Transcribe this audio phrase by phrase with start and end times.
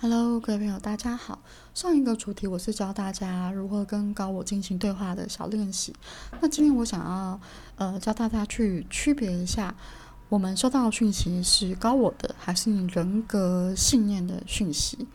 [0.00, 1.38] Hello，各位朋友，大家好。
[1.72, 5.94] 上一个主题我是教大家如何跟高我进行对话的小练习。
[6.40, 7.40] 那今天我想要
[7.76, 9.74] 呃教大家去区别一下，
[10.28, 15.06] 我们收到的讯息是高我的，还是你人格信念的讯息。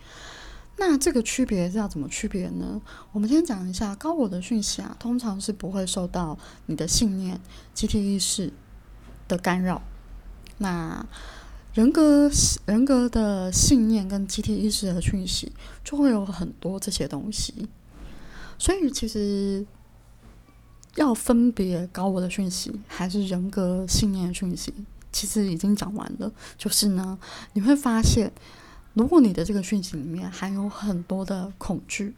[0.77, 2.81] 那这个区别是要怎么区别呢？
[3.11, 7.39] 我们先讲一下高我的讯息啊，通常是不会受到你的信念、
[7.73, 8.51] 集体意识
[9.27, 9.81] 的干扰。
[10.57, 11.05] 那
[11.79, 12.29] 人格
[12.65, 17.69] 人格的信念跟集体意识的讯息，就会有很多这些东西。
[18.57, 19.65] 所以其实
[20.95, 24.73] 要分别高我的讯息还是人格信念讯息，
[25.13, 26.29] 其实已经讲完了。
[26.57, 27.17] 就是呢，
[27.53, 28.29] 你会发现，
[28.93, 32.13] 如果你的这个讯息里面含有很多的恐惧，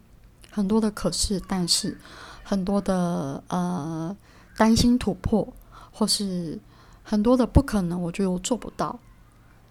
[0.49, 1.95] 很多的可是但是，
[2.41, 4.17] 很多的呃
[4.57, 5.53] 担心突破，
[5.91, 6.59] 或是
[7.03, 8.99] 很多的不可能，我觉得我做不到。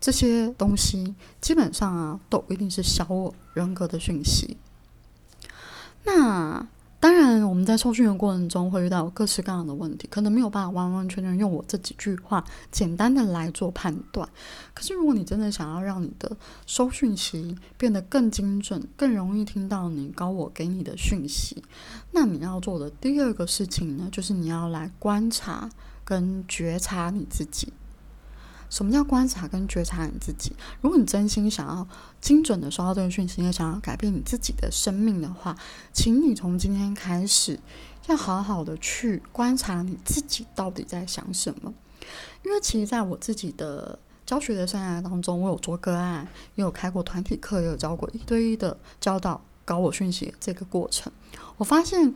[0.00, 4.56] 这些东西基本上啊，都一定是小我人格的讯息。
[6.04, 6.66] 那
[6.98, 14.28] 当然，我们在受训的过程中会遇到各式各样的问题，可能没有办法完完全全用我这几句话简单的来做判断。
[14.74, 16.36] 可是，如果你真的想要让你的
[16.66, 21.62] 收讯息变得更精准、更容易听到你高我给你的讯息，
[22.12, 25.70] 那你要做的第二个事情呢，就是你要来观察
[26.04, 27.72] 跟觉察你自己。
[28.70, 30.52] 什么叫观察跟觉察你自己？
[30.80, 31.86] 如果你真心想要
[32.20, 35.54] 精准的收到这个讯息，也想要改变你自己的生命的话，
[35.92, 37.58] 请你从今天开始，
[38.06, 41.74] 要好好的去观察你自己到底在想什么。
[42.44, 51.12] 因为其实在我自己的教学的生涯当中，我有做个案，也有开过团体课，也有教过一对一的教导搞我讯息这个过程。
[51.56, 52.14] 我发现，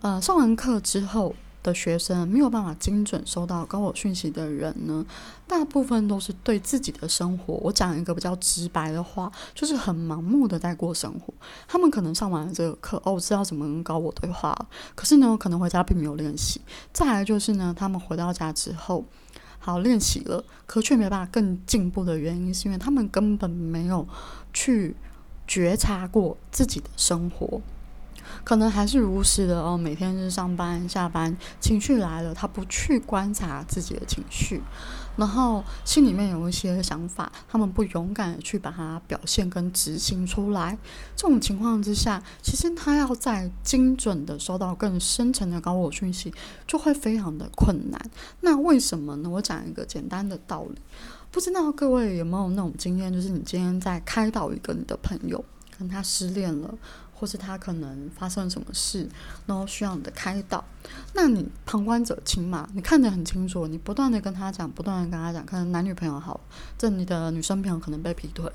[0.00, 1.36] 呃，上完课之后。
[1.62, 5.04] 的学生没有办法精准收到高我讯息的人呢，
[5.46, 11.32] 大部分都是对自己的生活，我讲一个比较直白的话，就是很盲目的在过生活。
[11.68, 14.56] 他们可能上完了这个课，哦，我知道怎么跟高我对话，
[14.94, 16.60] 可是呢，我可能回家并没有练习。
[16.92, 19.04] 再来就是呢，他们回到家之后，
[19.58, 24.08] 好练习了，可却没办法更进步的原因，是因为他们根本没有
[24.52, 24.96] 去
[25.46, 27.60] 觉察过自己的生活。
[28.44, 34.60] 可能还是如实的哦，每天是上班下班，情绪来了，他不去观察自己的情绪，
[35.16, 40.76] 然后心里面有一些想法，他们不勇敢的去把它表现跟执行出来。
[41.14, 46.32] 这种情况之下，其实他要在精准的收到更深层的高我讯息，
[46.66, 48.00] 就会非常的困难。
[48.40, 49.28] 那为什么呢？
[49.28, 50.80] 我讲一个简单的道理，
[51.30, 55.44] 不知道各位有没有那种经验，就是你今天在开导一个你的朋友，
[55.78, 56.74] 跟他失恋了。
[57.20, 59.06] 或是他可能发生什么事，
[59.44, 60.64] 然后需要你的开导，
[61.12, 62.66] 那你旁观者清嘛？
[62.72, 66.40] 你看得很清楚，你不断的跟他讲，不断的跟他讲，可能男女朋友好，
[66.78, 68.50] 这你的女生朋友可能被劈腿，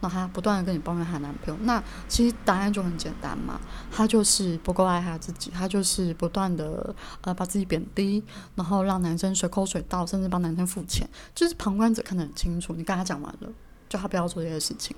[0.00, 3.58] 那他不断的跟你抱怨她男朋友，那其实答案就很简单嘛，
[3.90, 8.22] 他就是不够爱他自己，他就是不断的呃把自己贬低，
[8.54, 13.48] 然后让男生随口水到，甚至帮男生付钱，就是旁观者看得很清楚，你跟他讲完了，
[13.88, 14.94] 叫他不要做这些事情，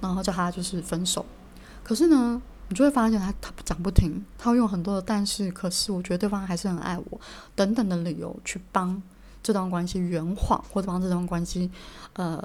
[0.00, 1.24] 然后叫他就是分手。
[1.90, 7.20] 可是呢，你就会发现他他讲不停，他会用很多的但是，可是我觉得对方还是很爱我
[7.56, 9.02] 等等的理由去帮
[9.42, 11.68] 这段关系圆谎，或者帮这段关系
[12.12, 12.40] 呃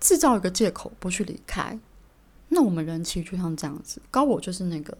[0.00, 1.78] 制造一个借口不去离开。
[2.48, 4.98] 那我们人其实就像这样子，高我就是那个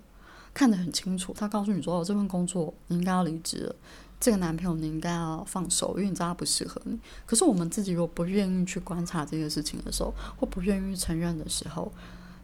[0.54, 3.74] 看得很清楚，他告诉你说哦，这份工作你应该要离职了，
[4.20, 6.96] 这个男朋友你应该要放手，因为你知道他不适合你。
[7.26, 11.90] 可是我们自己如果不愿意去观察这些事情的时候，或不愿意承认的时候，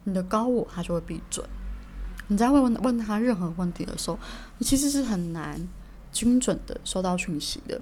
[0.05, 1.43] 你的高我他就会闭嘴。
[2.27, 4.17] 你在问问问他任何问题的时候，
[4.57, 5.67] 你其实是很难
[6.11, 7.79] 精准的收到讯息的。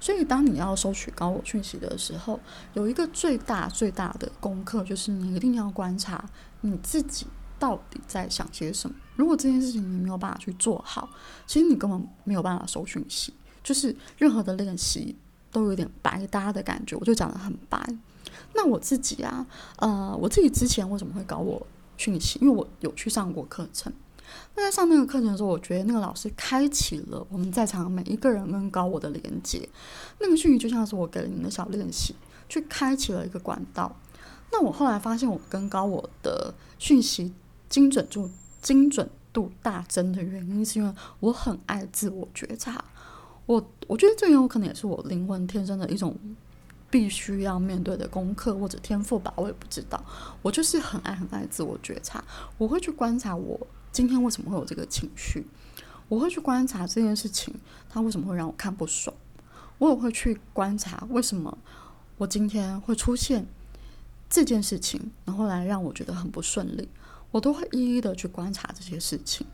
[0.00, 2.38] 所以，当你要收取高我讯息的时候，
[2.74, 6.24] 有一个最大最大的功课，就是你一定要观察
[6.60, 7.26] 你自己
[7.58, 8.94] 到底在想些什么。
[9.16, 11.08] 如果这件事情你没有办法去做好，
[11.46, 13.32] 其实你根本没有办法收讯息，
[13.62, 15.16] 就是任何的练习
[15.50, 16.96] 都有点白搭的感觉。
[16.96, 17.78] 我就讲的很白。
[18.54, 19.46] 那我自己啊，
[19.76, 21.66] 呃，我自己之前为什么会搞我
[21.96, 22.38] 讯息？
[22.40, 23.92] 因为我有去上过课程。
[24.54, 29.68] 那在上那个课程的时候，我觉得那个老师开启了我们在场每一个人跟高我的连接。
[30.20, 32.14] 那个讯息就像是我给了你的小练习，
[32.48, 33.94] 去开启了一个管道。
[34.50, 37.32] 那我后来发现，我跟高我的讯息
[37.68, 42.84] 精准度精准度大增的原因，是因为我很爱自我觉察。
[43.46, 46.14] 我我觉得这有可能也是我灵魂天生的一种。
[46.92, 50.04] 必须要面对的功课或者天赋吧，我也不知道。
[50.42, 52.22] 我就是很爱很爱自我觉察，
[52.58, 53.58] 我会去观察我
[53.90, 55.46] 今天为什么会有这个情绪，
[56.06, 57.54] 我会去观察这件事情
[57.88, 59.16] 它为什么会让我看不爽，
[59.78, 61.56] 我也会去观察为什么
[62.18, 63.46] 我今天会出现
[64.28, 66.86] 这件事情，然后来让我觉得很不顺利，
[67.30, 69.46] 我都会一一的去观察这些事情。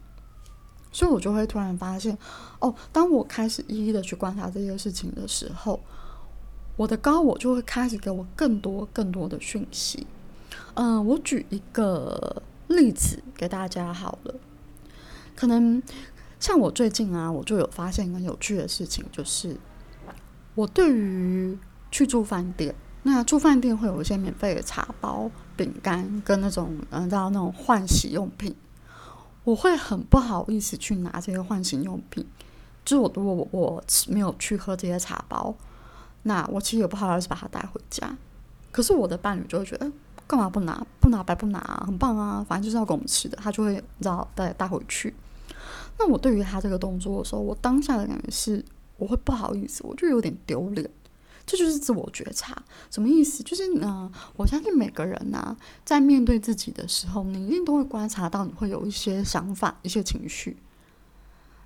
[0.90, 2.18] 所以我就会突然发现，
[2.58, 5.78] 哦，当我开始一一的去观察这些事情的时候，
[6.78, 10.06] 我的高我就会开始给我更多更多的讯息。
[10.74, 14.34] 嗯，我举一个例子给大家好了，
[15.34, 15.82] 可能
[16.38, 19.56] 像我最近啊，我就有发现一个有趣的事情，就是
[20.54, 21.58] 我对于
[21.90, 22.72] 去住饭店，
[23.02, 28.54] 那住饭店会有一些免费的茶包、饼干跟那种嗯，到那种换洗用品。
[29.42, 32.24] 我会很不好意思去拿这些换洗用品，
[32.84, 35.52] 就是我如果我我没有去喝这些茶包，
[36.28, 38.16] 那我其实也不好意思把它带回家。
[38.70, 39.90] 可是我的伴侣就会觉得，
[40.26, 40.86] 干嘛不拿？
[41.00, 42.44] 不拿白不拿，很棒啊！
[42.46, 45.14] 反正就是要给我们吃的，他就会知道带带回去。
[45.98, 48.62] 那我对于他这个动作的时候，我当下的感觉是，
[48.98, 50.88] 我会不好意思，我就有点丢脸。
[51.46, 53.42] 这就是自我觉察，什么意思？
[53.42, 60.58] 就是呢，我相信每个人呐，在面对自己的时候，你一定都会观察到，你会有一些想法、一些情绪。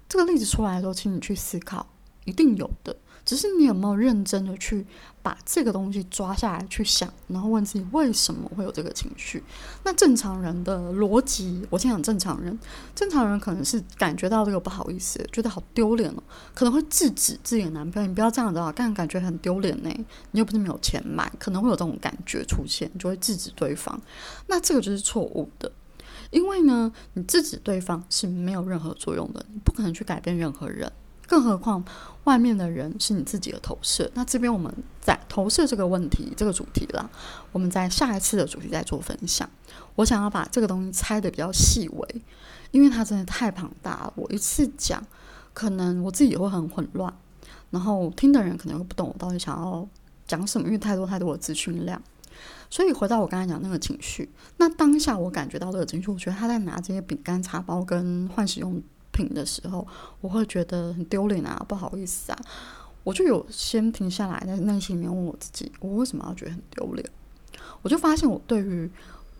[0.08, 1.84] 这个例子出来的时候，请你去思考，
[2.24, 2.96] 一定有的。
[3.24, 4.86] 只是你有没有认真的去
[5.22, 9.42] 把这个东西抓下来去想，然后问自己为什么会有这个情绪？
[9.84, 12.58] 那正常人的逻辑，我先讲正常人，
[12.94, 16.22] 正常人可能是感觉到这个不好意思，觉得好丢脸哦，
[16.54, 19.90] 可能会制止自己的男朋友，你不要这样子啊，干感觉很丢脸呢。
[20.32, 24.00] 你又不是没有钱买，可能会有这种感觉出现，就会制止对方。
[24.48, 25.70] 那这个就是错误的，
[26.30, 30.90] 因为呢，你制止对方是没有任何作用的，你不可能去改变任何人。
[31.32, 31.82] 更何况，
[32.24, 34.10] 外面的人是你自己的投射。
[34.12, 34.70] 那这边我们
[35.00, 37.10] 在投射这个问题、这个主题了。
[37.52, 39.48] 我们在下一次的主题再做分享。
[39.94, 42.22] 我想要把这个东西拆的比较细微，
[42.70, 44.12] 因为它真的太庞大了。
[44.14, 45.02] 我一次讲，
[45.54, 47.10] 可能我自己也会很混乱，
[47.70, 49.88] 然后听的人可能会不懂我到底想要
[50.26, 52.02] 讲什么，因为太多太多的资讯量。
[52.68, 58.82] 所以回到我刚才讲那个情绪，那当下我感觉到这个情绪，我觉得他在拿这些饼干、茶包跟换使用。
[59.12, 59.86] 品的时候，
[60.20, 62.38] 我会觉得很丢脸啊，不好意思啊，
[63.04, 67.08] 我就有先停下来，在内心里面问我自己，我为什么要觉得很丢脸？
[67.82, 68.90] 我就发现我对于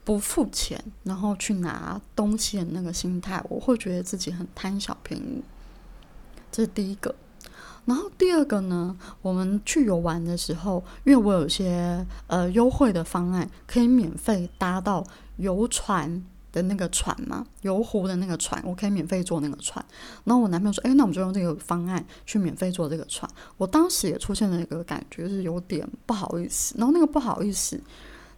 [0.05, 5.43] 不付钱然后去拿东西的那个心态，我会觉得自己很贪小便宜，
[6.51, 7.15] 这是第一个。
[7.85, 15.05] 然后第二个呢，我们去游玩的时候，因为我有些呃优惠的方案，可以免费搭到
[15.37, 16.25] 游船。
[16.53, 19.85] 的那个船嘛，游湖的那个船，我可以免费坐那个船。
[20.25, 26.75] 然后我男朋友说：“哎，那我们就用这个方案去免费坐这个船。”我当时也出现了一个感觉，是有点不好意思。
[26.77, 27.81] 然后那个不好意思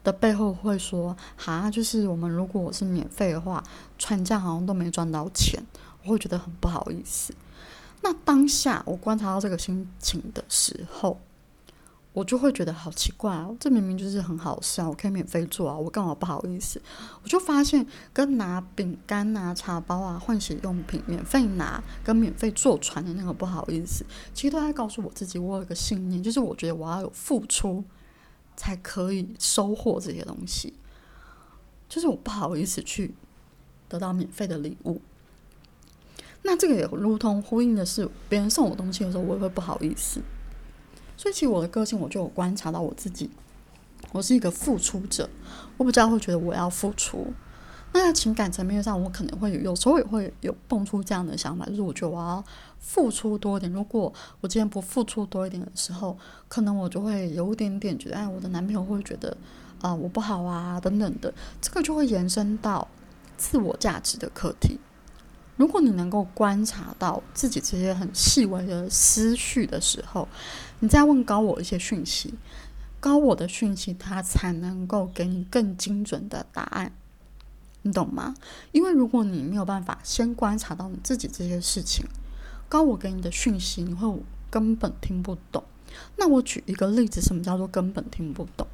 [0.05, 3.63] 的背后会说：“哈，就是我们如果我是免费的话，
[3.99, 5.61] 船价好像都没赚到钱，
[6.05, 7.35] 我会觉得很不好意思。”
[8.03, 11.21] 那当下我观察到这个心情的时候。
[12.15, 16.81] 我就会觉得好奇怪哦，这明明就是很好笑，我可以免费做啊，我干嘛不好意思？
[17.25, 27.83] 我就发现跟拿饼干拿、茶包啊、换洗用品免费拿，跟免费坐船的那个不好意思，其实都在告诉我自己，我有个信念，就是我觉得我要有付出
[28.57, 30.73] 才可以收获这些东西，
[31.89, 33.13] 就是我不好意思去
[33.89, 35.01] 得到免费的礼物。
[36.43, 40.21] 那这个也如同呼应的是，别人送我东西的时候，我也会不好意思。
[41.17, 43.31] 所以，其实我的个性，我就有观察到我自己，
[44.13, 45.29] 我是一个付出者，
[45.77, 47.33] 我比较会觉得我要付出。
[47.93, 52.45] 那在情感层面上，我可能会有时候也会有蹦出这样的想法，就是我觉得我要
[52.81, 53.73] 付出多一点。
[53.73, 59.37] 如果我今天不付出多一点的时候，可能我就会有一点点觉得，哎，我的男朋友会觉得
[59.81, 61.33] 啊，我不好啊，等等的。
[61.61, 62.89] 这个就会延伸到
[63.37, 64.81] 自我价值的课题。
[65.57, 70.27] 如果你能够观察到自己这些很细微的思绪的时候，
[70.81, 72.35] 你再问高我一些讯息，
[73.01, 76.93] 高我的讯息，它才能够给你更精准的答案，
[77.83, 78.35] 你懂吗？
[78.73, 82.07] 因为如果你没有办法先观察到你自己这些事情，
[82.69, 85.65] 高我给你的讯息，你会根本听不懂。
[86.17, 88.67] 那我举一个例子，什么叫做根本听不懂？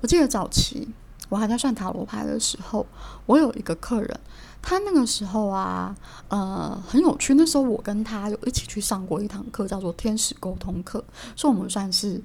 [0.00, 0.88] 我记得早期
[1.28, 2.86] 我还在算塔罗牌的时候，
[3.26, 4.20] 我有一个客人。
[4.62, 5.96] 他那个时候啊，
[6.28, 7.34] 呃，很有趣。
[7.34, 11.02] 那时候我跟他有一起去上过一堂课，叫做天使沟通课，
[11.34, 12.20] 所以我们算是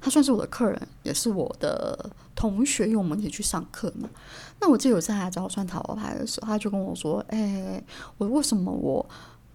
[0.00, 4.08] 他算是我的客人，也是我的同学，因为我们一起去上课嘛。
[4.60, 7.82] 那我记得有次他找我算塔罗牌的时候，他就跟我说：“哎，
[8.18, 9.04] 我为什么我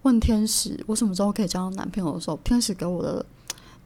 [0.02, 3.24] 问天使我什么时候可以交到男朋友的时候，天使给我的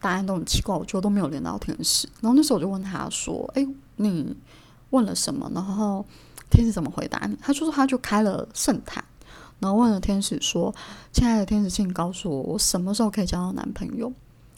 [0.00, 2.08] 答案都很奇怪，我觉得都没有连到天使。
[2.20, 4.36] 然后那时候我就问他说：‘哎，你
[4.90, 6.04] 问了什么？’然后。
[6.50, 7.36] 天使怎么回答你？
[7.42, 9.04] 他说他就开了圣坛，
[9.58, 10.74] 然后问了天使说
[11.12, 14.12] ：“亲爱的天使，请告诉我，我什么时候可以交到男朋友？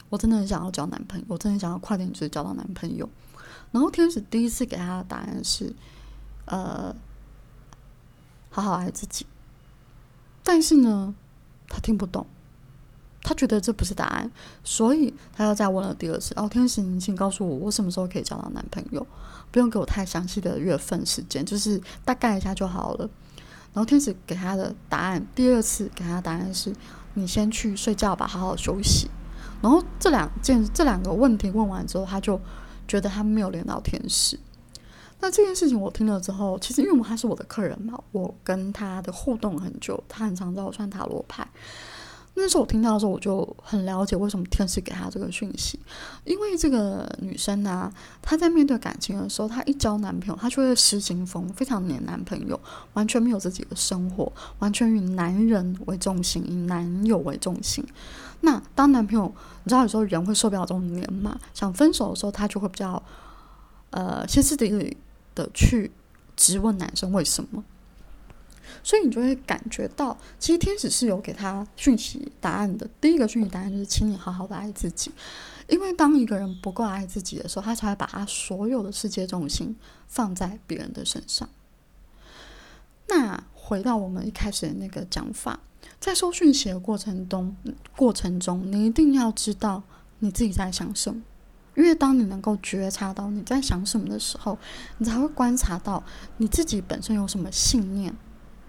[0.08, 3.08] 我真的很想要交男朋友，我真的很想要快点就交到男朋友。”
[3.72, 5.74] 然后天使第一次给他的答案是，
[6.46, 6.94] 呃，
[8.50, 9.26] 好好爱自己。
[10.42, 11.14] 但是呢，
[11.68, 12.26] 他听不懂，
[13.28, 14.30] 他觉得这不是答案，
[14.64, 16.32] 所以他又再问了第二次。
[16.34, 19.06] 哦，天使，你请告诉我，我什么时候可以交到男朋友？
[19.50, 23.00] 不用给我太详细的月份时间，就是大概一下就好了。
[23.74, 26.74] 然后天使给他的答案，第二次给他的答案是：
[27.12, 29.10] 你先去睡觉吧，好好休息。
[29.60, 32.40] 然后这两件这两个问题问完之后，他就
[32.86, 34.40] 觉得他没有连到天使。
[35.20, 41.46] 那这件事情我听了之后，其实因为他是我的客人嘛，我跟他的互动很久，他很常找我算塔罗牌。
[42.34, 45.78] 那时候我听到的时候，我就很了解为什么天使给他这个讯息，
[46.24, 47.92] 因为这个女生呢，
[48.22, 52.58] 她在面对感情的时候，她一交男朋友，她就会失心疯，非常黏男朋友，
[52.92, 57.84] 完全没有自己的生活，完全以男人为重心，以男友为重心。
[58.42, 63.02] 那当男朋友，你知道有时候人会受不了这种黏嘛，想分手的时候，她就会比较
[63.90, 64.96] 呃歇斯底里
[65.34, 65.90] 的去
[66.36, 67.64] 质问男生为什么。
[68.82, 72.88] 所以你就会感觉到，其实天使是有给他讯息答案的。
[73.00, 75.10] 第一个讯息答案就是，请你好好的爱自己，
[75.68, 81.48] 因为当一个人不够爱自己的时候，他才会把他所有的世界重心放在别人的身上。
[83.08, 85.60] 那回到我们一开始的那个讲法，
[85.98, 87.56] 在收讯息的过程中，
[87.96, 89.82] 过程中你一定要知道
[90.18, 91.22] 你自己在想什么，
[91.74, 94.58] 因为当你能够觉察到你在想什么的时候，
[94.98, 96.02] 你才会观察到
[96.36, 98.14] 你自己本身有什么信念。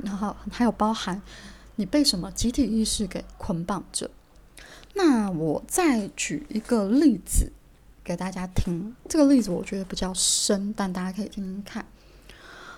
[0.03, 1.21] 然后还有包含
[1.75, 4.09] 你被什么集体意识给捆绑着。
[4.95, 7.51] 那我再举一个例子
[8.03, 11.85] 给大家听，这个例子我觉得比较深，但大家可以听听看。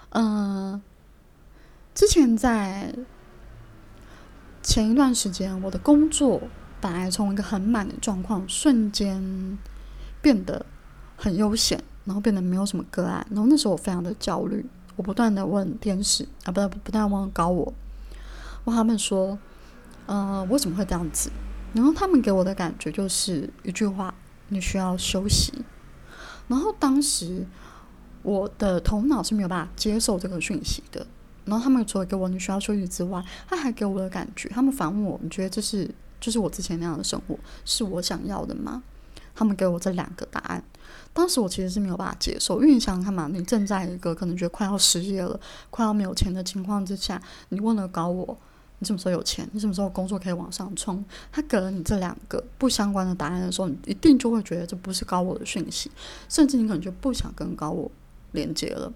[0.10, 0.82] 嗯，
[1.96, 2.94] 之前在
[4.62, 6.42] 前一段时间，我的工作
[6.80, 9.58] 本来从一个很满的状况，瞬间
[10.22, 10.66] 变得
[11.16, 14.66] 很悠闲，然后变得没有什么个案，然后那时候我非常的焦虑。
[14.96, 17.74] 我不断的问天使啊，不不断问高我，
[18.66, 19.38] 问他们说，
[20.06, 21.32] 呃，为什么会这样子？
[21.74, 24.14] 然后他们给我的感觉就是一句话：
[24.50, 25.54] 你需要休息。
[26.48, 27.46] 然后当时
[28.24, 31.08] 我的头脑是没有办法接受这个讯息的。
[31.46, 38.84] 然后他们除了给我你需要休息之外，他还给我的感觉，他们反问我：你觉得这是就是我之前那样的生活是我想要的吗？
[39.42, 40.64] 他们给我这两个答案。
[41.14, 45.40] 当时我其实是没有办法接受，因为你想看嘛，你正在一个可能觉得快要失业了、
[45.72, 47.20] 快要没有钱的情况之下，
[47.50, 48.38] 你问了高我，
[48.78, 49.50] 你什么时候有钱？
[49.52, 51.04] 你什么时候工作可以往上冲？
[51.32, 55.90] 他给了你这两个不相关的答案的时候，你一定就会觉得这不是高我的讯息，
[56.30, 57.90] 甚至你可能就不想跟高我
[58.34, 58.94] 连接了。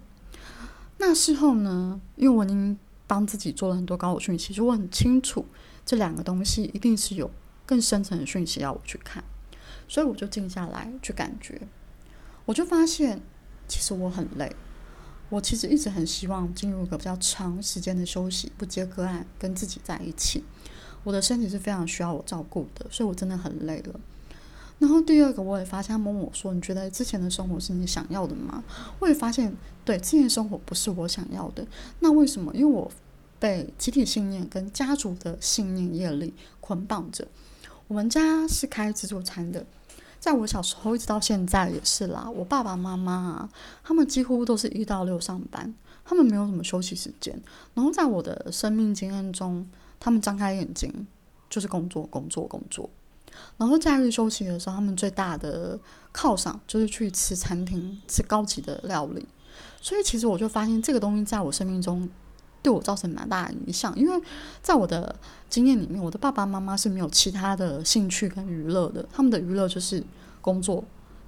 [0.98, 5.44] 那事后呢，因为我已经帮自己做了很多高我讯息，就我很清楚
[5.84, 7.30] 这两个东西一定是有
[7.66, 9.22] 更深层的讯息要我去看，
[9.88, 11.60] 所以我就静下来去感觉。
[12.44, 13.20] 我就发现，
[13.66, 14.54] 其实我很累。
[15.28, 20.44] 我其实一直很希望进入一个比较长时间的休息，不接个案，跟自己在一起。
[21.02, 23.98] 我的身体是非常需要我照顾的，所以我真的很累了。
[24.78, 28.62] 然后第二个，我也发现他问我说：“你觉得之前的生活是你想要的吗？”
[29.00, 29.52] 我也发现，
[29.84, 31.66] 对，之前的生活不是我想要的。
[32.00, 32.54] 那为什么？
[32.54, 32.88] 因为我
[33.40, 37.26] 被集体信念跟家族的信念业力捆绑着。
[37.88, 39.66] 我们家是开自助餐的。
[40.26, 43.48] 在我小时候一直到现在也是啦，我爸爸妈妈啊，
[43.84, 45.72] 他们几乎都是一到六上班，
[46.04, 47.40] 他们没有什么休息时间。
[47.74, 49.64] 然后在我的生命经验中，
[50.00, 51.06] 他们张开眼睛
[51.48, 52.90] 就是工作、工作、工作。
[53.56, 55.78] 然后假日休息的时候，他们最大的
[56.12, 59.24] 犒赏就是去吃餐厅，吃高级的料理。
[59.80, 62.08] 所以其实我就发现这个东西在我生命中。
[62.66, 64.20] 对我造成蛮大的影响，因为
[64.60, 65.14] 在我的
[65.48, 70.02] 经验里面，我的爸爸妈妈是没有其他的兴趣跟娱乐的，他们的娱乐就是
[70.40, 70.82] 工作、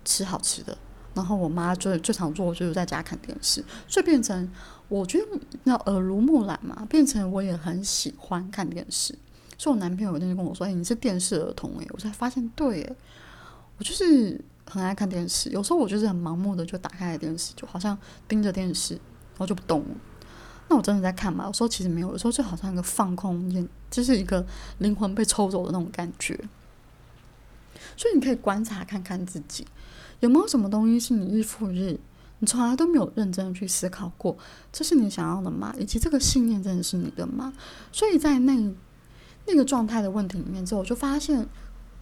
[0.04, 0.76] 吃好吃的。
[1.14, 4.50] 然后我妈最最常做就是在家看电视，所以变成
[4.88, 5.26] 我觉得
[5.62, 9.16] 那耳濡目染嘛，变成我也很喜欢看电视。
[9.56, 12.92] 所以我男朋友有天就跟我说：“哎，你是电视儿童。”哎，我才发现，对，
[13.78, 15.50] 我就是很爱看电视。
[15.50, 19.84] 有时候我就是很盲目的就打开了电视，就好像盯着电视，然后就不动。
[20.68, 21.46] 那我真的在看吗？
[21.48, 24.44] 我说其实没有，有时候就好像一个放空，眼就是一个
[24.78, 26.38] 灵魂被抽走的那种感觉。
[27.96, 29.66] 所以你可以观察看看自己
[30.20, 31.98] 有没有什么东西是你日复日，
[32.40, 34.36] 你从来都没有认真的去思考过，
[34.72, 35.74] 这是你想要的吗？
[35.78, 37.52] 以及这个信念真的是你的吗？
[37.90, 38.74] 所以在那
[39.46, 41.46] 那个状态的问题里面之后，我就发现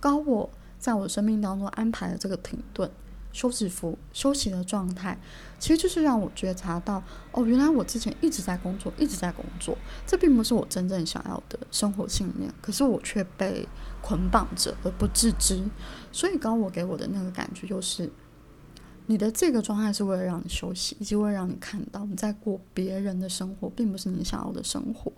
[0.01, 2.91] 高我在我生命当中安排了这个停顿。
[3.33, 5.19] 休止符休息的状态，
[5.59, 7.03] 其实就是让我觉察到，
[7.33, 13.69] 哦，原来我之前一直在工作，一直在工作，这并不是我真正想要的生活信念，可是我却被
[14.01, 15.63] 捆绑着而不自知。
[16.11, 18.11] 所以，刚我给我的那个感觉就是，
[19.07, 25.13] 你的这个状态是为了让你休息，以及为了让你看到你在过别人的生活，并不是你想要的生活。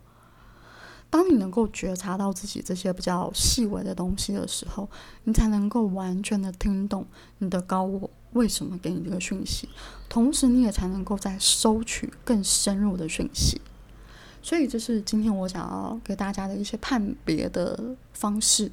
[1.11, 4.89] 当你能够觉察到自己这些比较细微的东西的时候，
[5.25, 7.07] 你才能够完全的听懂
[7.39, 9.69] 你的高我为什么给你这个讯息，
[10.09, 13.61] 同时你也才能够再收取更深入的讯息。
[14.43, 18.71] 所以，这是今天我想要给大家的一些判别的方式。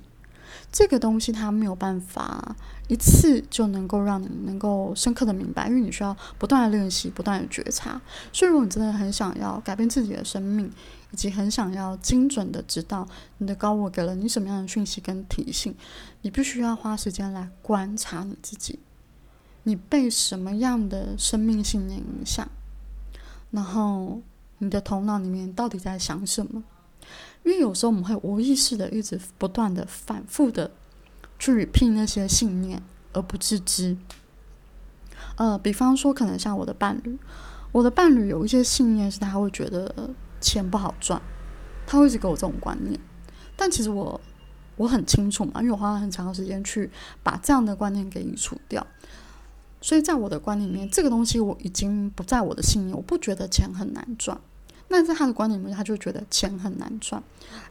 [0.71, 2.55] 这个东西它没有办法
[2.87, 7.99] 一次就能够让你能够深刻的明白，因为你需要不断的练习，不断的觉察。
[8.31, 10.71] 所以，如果你真的很想要改变自己的生命，
[11.11, 13.07] 以及很想要精准的知道
[13.37, 15.73] 你的高我给了你什么样的讯息跟提醒，
[16.21, 18.79] 你必须要花时间来观察你自己，
[19.63, 22.47] 你被什么样的生命信念影响，
[23.51, 24.21] 然后
[24.59, 26.63] 你的头脑里面到底在想什么。
[27.45, 30.71] 因为有时候我们会无意识的一直不断的反复的
[31.39, 32.81] 去拼那些信念
[33.13, 33.95] 而不自知。
[35.37, 37.17] 呃，比方说，可能像我的伴侣，
[37.71, 40.09] 我的伴侣有一些信念是他会觉得
[40.41, 41.21] 钱不好赚，
[41.85, 42.99] 他会一直给我这种观念。
[43.55, 44.19] 但其实我
[44.75, 46.89] 我很清楚嘛，因为我花了很长的时间去
[47.21, 48.85] 把这样的观念给移除掉。
[49.81, 54.39] 所以在我的观念里面，这个东西我已经不在我的信念，我不觉得钱很难赚。
[54.87, 57.21] 那在他的观念里面，他就觉得钱很难赚，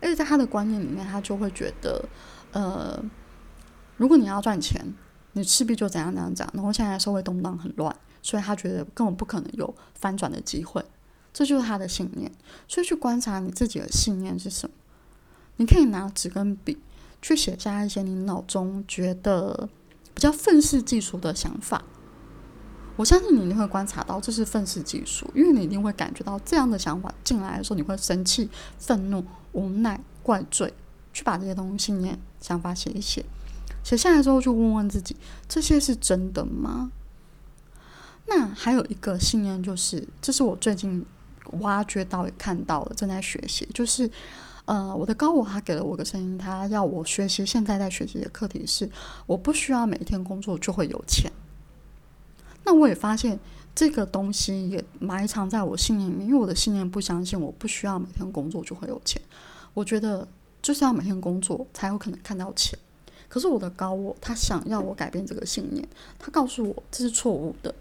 [0.00, 2.04] 而且在他的观念里面，他就会觉得，
[2.52, 3.02] 呃，
[3.96, 4.84] 如果你要赚钱，
[5.32, 6.48] 你势必就怎样怎样讲。
[6.52, 10.84] 然后现在社会动荡很乱，所以他觉得根本不可能有翻转的机会，
[11.32, 12.30] 这就是他的信念。
[12.66, 14.74] 所以去观察你自己的信念是什么，
[15.56, 16.82] 你可以拿纸跟笔
[17.22, 19.68] 去写下一些你脑中觉得
[20.12, 21.84] 比较愤世嫉俗的想法。
[22.96, 28.48] 我相信你一定会观察到，这是愤世嫉俗，因为你一定会感觉到这样的想法进来的时候，你会生气、
[28.78, 30.72] 愤怒、无奈、怪罪，
[31.12, 33.24] 去把这些东西、念、想法写一写，
[33.82, 35.16] 写下来之后就问问自己：
[35.48, 36.92] 这些是真的吗？
[38.26, 41.04] 那还有一个信念，就是这是我最近
[41.60, 44.08] 挖掘到、也看到了，正在学习，就是
[44.66, 48.88] 呃，我的高我他给了我个声音，他要我学习现在在学习的课题是：
[49.26, 51.30] 我不需要每天工作就会有钱。
[52.64, 53.38] 那我也发现
[53.74, 59.20] 这个东西也埋藏在我信念里面，因为我的信念不相信我不需要每天工作就会有钱。
[59.74, 60.26] 我觉得
[60.62, 62.78] 就是要每天工作才有可能看到钱。
[63.28, 65.86] 可是我的高我他想要我改变这个信念，
[66.18, 67.74] 他告诉我这是错误的。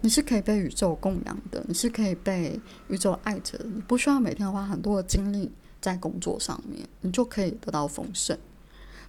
[0.00, 8.36] 你是可以被宇宙供养的，你是可以被宇宙爱着的，你不需要每天花很多的精力在工作上面，你就可以得到丰盛。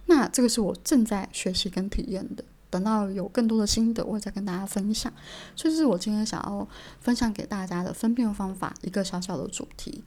[0.06, 2.44] 那这个是我正在学习跟体验的。
[2.74, 5.12] 等到有更多的心得，我再跟大家分享。
[5.54, 6.66] 这是我今天想要
[6.98, 10.02] 分享给大家的分辨方法，一个小小的主题。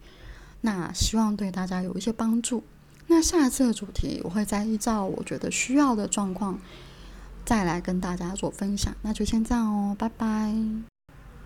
[0.60, 2.62] 那希望对大家有一些帮助。
[3.08, 6.60] 那下一次的主题，我会再依照我觉得需要的状况，
[7.46, 8.94] 再来跟大家做分享。
[9.02, 10.97] 那就先这样哦，拜拜。